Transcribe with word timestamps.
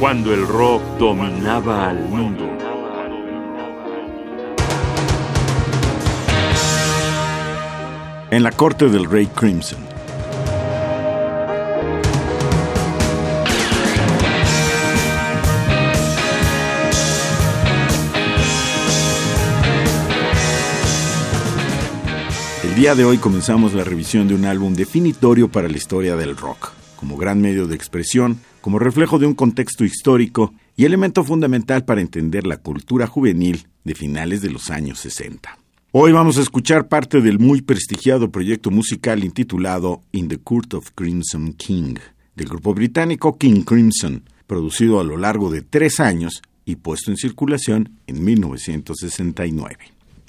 cuando 0.00 0.32
el 0.32 0.46
rock 0.46 0.82
dominaba 0.98 1.90
al 1.90 2.08
mundo. 2.08 2.48
En 8.30 8.42
la 8.42 8.50
corte 8.50 8.88
del 8.88 9.04
rey 9.04 9.26
Crimson. 9.26 9.78
El 22.64 22.74
día 22.74 22.94
de 22.94 23.04
hoy 23.04 23.18
comenzamos 23.18 23.74
la 23.74 23.84
revisión 23.84 24.28
de 24.28 24.34
un 24.34 24.46
álbum 24.46 24.72
definitorio 24.72 25.48
para 25.48 25.68
la 25.68 25.76
historia 25.76 26.16
del 26.16 26.38
rock, 26.38 26.70
como 26.96 27.18
gran 27.18 27.42
medio 27.42 27.66
de 27.66 27.74
expresión, 27.74 28.40
como 28.60 28.78
reflejo 28.78 29.18
de 29.18 29.26
un 29.26 29.34
contexto 29.34 29.84
histórico 29.84 30.54
y 30.76 30.84
elemento 30.84 31.24
fundamental 31.24 31.84
para 31.84 32.00
entender 32.00 32.46
la 32.46 32.58
cultura 32.58 33.06
juvenil 33.06 33.66
de 33.84 33.94
finales 33.94 34.42
de 34.42 34.50
los 34.50 34.70
años 34.70 34.98
60. 35.00 35.58
Hoy 35.92 36.12
vamos 36.12 36.38
a 36.38 36.42
escuchar 36.42 36.88
parte 36.88 37.20
del 37.20 37.38
muy 37.38 37.62
prestigiado 37.62 38.30
proyecto 38.30 38.70
musical 38.70 39.24
intitulado 39.24 40.02
In 40.12 40.28
the 40.28 40.38
Court 40.38 40.74
of 40.74 40.90
Crimson 40.94 41.54
King, 41.54 41.94
del 42.36 42.48
grupo 42.48 42.74
británico 42.74 43.36
King 43.36 43.62
Crimson, 43.62 44.22
producido 44.46 45.00
a 45.00 45.04
lo 45.04 45.16
largo 45.16 45.50
de 45.50 45.62
tres 45.62 45.98
años 45.98 46.42
y 46.64 46.76
puesto 46.76 47.10
en 47.10 47.16
circulación 47.16 47.98
en 48.06 48.24
1969. 48.24 49.76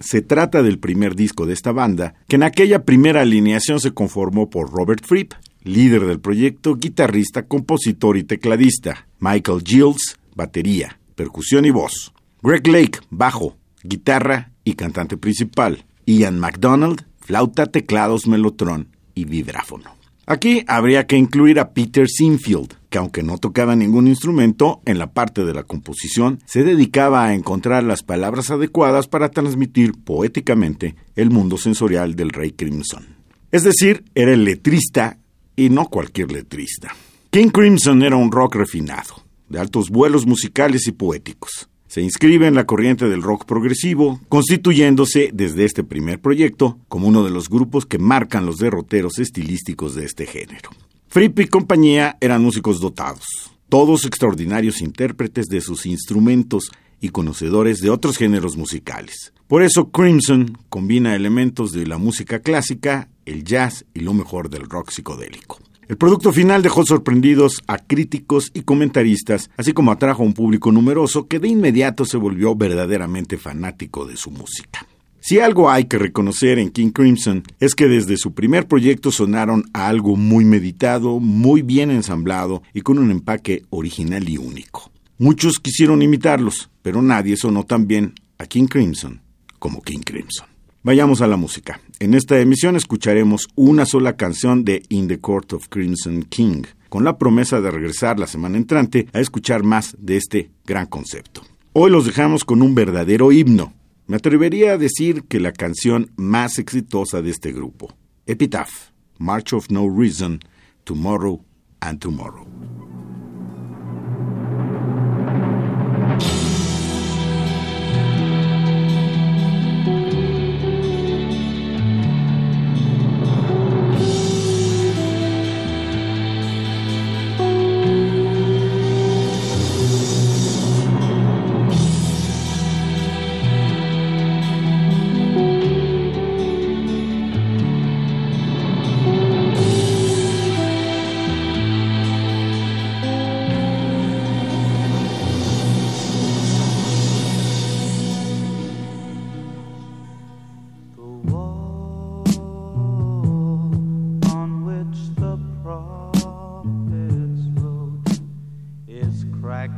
Se 0.00 0.22
trata 0.22 0.62
del 0.62 0.78
primer 0.78 1.14
disco 1.14 1.44
de 1.44 1.52
esta 1.52 1.72
banda, 1.72 2.14
que 2.26 2.36
en 2.36 2.42
aquella 2.42 2.84
primera 2.84 3.20
alineación 3.20 3.80
se 3.80 3.92
conformó 3.92 4.48
por 4.48 4.72
Robert 4.72 5.04
Fripp, 5.06 5.34
líder 5.62 6.06
del 6.06 6.20
proyecto, 6.20 6.76
guitarrista, 6.76 7.46
compositor 7.46 8.16
y 8.16 8.24
tecladista, 8.24 9.06
Michael 9.18 9.62
Gilles, 9.64 10.18
batería, 10.34 10.98
percusión 11.14 11.64
y 11.64 11.70
voz, 11.70 12.12
Greg 12.42 12.66
Lake, 12.66 13.00
bajo, 13.10 13.56
guitarra 13.82 14.52
y 14.64 14.74
cantante 14.74 15.16
principal, 15.16 15.84
Ian 16.06 16.38
MacDonald, 16.38 17.04
flauta, 17.20 17.66
teclados, 17.66 18.26
melotrón 18.26 18.88
y 19.14 19.24
vibráfono. 19.24 20.00
Aquí 20.26 20.62
habría 20.68 21.08
que 21.08 21.16
incluir 21.16 21.58
a 21.58 21.70
Peter 21.70 22.06
Sinfield, 22.08 22.74
que 22.88 22.98
aunque 22.98 23.24
no 23.24 23.38
tocaba 23.38 23.74
ningún 23.74 24.06
instrumento, 24.06 24.80
en 24.84 24.98
la 24.98 25.12
parte 25.12 25.44
de 25.44 25.52
la 25.52 25.64
composición 25.64 26.38
se 26.46 26.62
dedicaba 26.62 27.24
a 27.24 27.34
encontrar 27.34 27.82
las 27.82 28.04
palabras 28.04 28.50
adecuadas 28.50 29.08
para 29.08 29.30
transmitir 29.30 29.92
poéticamente 30.04 30.94
el 31.16 31.30
mundo 31.30 31.58
sensorial 31.58 32.14
del 32.14 32.30
Rey 32.30 32.52
Crimson. 32.52 33.16
Es 33.50 33.64
decir, 33.64 34.04
era 34.14 34.32
el 34.32 34.44
letrista 34.44 35.18
y 35.60 35.68
no 35.68 35.88
cualquier 35.88 36.32
letrista. 36.32 36.96
King 37.28 37.48
Crimson 37.48 38.02
era 38.02 38.16
un 38.16 38.32
rock 38.32 38.54
refinado, 38.54 39.22
de 39.50 39.60
altos 39.60 39.90
vuelos 39.90 40.24
musicales 40.24 40.86
y 40.86 40.92
poéticos. 40.92 41.68
Se 41.86 42.00
inscribe 42.00 42.46
en 42.46 42.54
la 42.54 42.64
corriente 42.64 43.10
del 43.10 43.20
rock 43.20 43.44
progresivo, 43.44 44.20
constituyéndose 44.30 45.30
desde 45.34 45.66
este 45.66 45.84
primer 45.84 46.18
proyecto 46.18 46.78
como 46.88 47.08
uno 47.08 47.24
de 47.24 47.30
los 47.30 47.50
grupos 47.50 47.84
que 47.84 47.98
marcan 47.98 48.46
los 48.46 48.56
derroteros 48.56 49.18
estilísticos 49.18 49.94
de 49.94 50.06
este 50.06 50.24
género. 50.24 50.70
Fripp 51.08 51.40
y 51.40 51.46
compañía 51.48 52.16
eran 52.22 52.42
músicos 52.42 52.80
dotados, 52.80 53.26
todos 53.68 54.06
extraordinarios 54.06 54.80
intérpretes 54.80 55.48
de 55.48 55.60
sus 55.60 55.84
instrumentos 55.84 56.70
y 57.02 57.10
conocedores 57.10 57.80
de 57.80 57.90
otros 57.90 58.16
géneros 58.16 58.56
musicales. 58.56 59.34
Por 59.46 59.62
eso 59.62 59.90
Crimson 59.90 60.56
combina 60.70 61.14
elementos 61.14 61.72
de 61.72 61.86
la 61.86 61.98
música 61.98 62.38
clásica, 62.38 63.10
el 63.30 63.44
jazz 63.44 63.84
y 63.94 64.00
lo 64.00 64.12
mejor 64.14 64.50
del 64.50 64.68
rock 64.68 64.90
psicodélico. 64.90 65.58
El 65.88 65.96
producto 65.96 66.32
final 66.32 66.62
dejó 66.62 66.84
sorprendidos 66.84 67.62
a 67.66 67.78
críticos 67.78 68.52
y 68.54 68.62
comentaristas, 68.62 69.50
así 69.56 69.72
como 69.72 69.90
atrajo 69.90 70.22
a 70.22 70.26
un 70.26 70.34
público 70.34 70.70
numeroso 70.70 71.26
que 71.26 71.40
de 71.40 71.48
inmediato 71.48 72.04
se 72.04 72.16
volvió 72.16 72.54
verdaderamente 72.54 73.36
fanático 73.38 74.06
de 74.06 74.16
su 74.16 74.30
música. 74.30 74.86
Si 75.18 75.38
algo 75.38 75.68
hay 75.68 75.84
que 75.84 75.98
reconocer 75.98 76.58
en 76.58 76.70
King 76.70 76.90
Crimson 76.90 77.42
es 77.58 77.74
que 77.74 77.88
desde 77.88 78.16
su 78.16 78.32
primer 78.34 78.68
proyecto 78.68 79.10
sonaron 79.10 79.64
a 79.72 79.88
algo 79.88 80.16
muy 80.16 80.44
meditado, 80.44 81.18
muy 81.20 81.62
bien 81.62 81.90
ensamblado 81.90 82.62
y 82.72 82.82
con 82.82 82.98
un 82.98 83.10
empaque 83.10 83.64
original 83.70 84.28
y 84.28 84.38
único. 84.38 84.90
Muchos 85.18 85.58
quisieron 85.58 86.00
imitarlos, 86.00 86.70
pero 86.82 87.02
nadie 87.02 87.36
sonó 87.36 87.64
tan 87.64 87.86
bien 87.86 88.14
a 88.38 88.46
King 88.46 88.66
Crimson 88.66 89.20
como 89.58 89.82
King 89.82 90.00
Crimson. 90.04 90.46
Vayamos 90.82 91.20
a 91.20 91.26
la 91.26 91.36
música. 91.36 91.80
En 92.02 92.14
esta 92.14 92.40
emisión 92.40 92.76
escucharemos 92.76 93.46
una 93.56 93.84
sola 93.84 94.16
canción 94.16 94.64
de 94.64 94.82
In 94.88 95.06
the 95.06 95.20
Court 95.20 95.52
of 95.52 95.68
Crimson 95.68 96.22
King, 96.22 96.62
con 96.88 97.04
la 97.04 97.18
promesa 97.18 97.60
de 97.60 97.70
regresar 97.70 98.18
la 98.18 98.26
semana 98.26 98.56
entrante 98.56 99.06
a 99.12 99.20
escuchar 99.20 99.64
más 99.64 99.94
de 99.98 100.16
este 100.16 100.50
gran 100.64 100.86
concepto. 100.86 101.42
Hoy 101.74 101.90
los 101.90 102.06
dejamos 102.06 102.46
con 102.46 102.62
un 102.62 102.74
verdadero 102.74 103.32
himno. 103.32 103.74
Me 104.06 104.16
atrevería 104.16 104.72
a 104.72 104.78
decir 104.78 105.24
que 105.24 105.40
la 105.40 105.52
canción 105.52 106.10
más 106.16 106.58
exitosa 106.58 107.20
de 107.20 107.28
este 107.28 107.52
grupo, 107.52 107.94
Epitaph, 108.24 108.92
March 109.18 109.52
of 109.52 109.68
No 109.68 109.86
Reason, 109.86 110.40
Tomorrow 110.84 111.44
and 111.80 111.98
Tomorrow. 111.98 112.46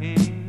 happy. 0.00 0.45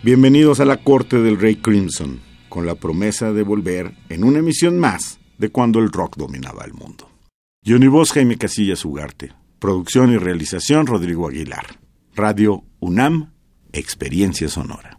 Bienvenidos 0.00 0.60
a 0.60 0.64
la 0.64 0.76
corte 0.76 1.20
del 1.20 1.40
Rey 1.40 1.56
Crimson, 1.56 2.20
con 2.48 2.66
la 2.66 2.76
promesa 2.76 3.32
de 3.32 3.42
volver 3.42 3.96
en 4.08 4.22
una 4.22 4.38
emisión 4.38 4.78
más 4.78 5.18
de 5.38 5.50
cuando 5.50 5.80
el 5.80 5.90
rock 5.90 6.16
dominaba 6.16 6.64
el 6.64 6.72
mundo. 6.72 7.10
Johnny 7.66 7.88
Voz, 7.88 8.12
Jaime 8.12 8.38
Casillas 8.38 8.84
Ugarte. 8.84 9.32
Producción 9.58 10.12
y 10.12 10.16
realización 10.16 10.86
Rodrigo 10.86 11.26
Aguilar. 11.26 11.80
Radio 12.14 12.62
UNAM, 12.78 13.32
Experiencia 13.72 14.48
Sonora. 14.48 14.96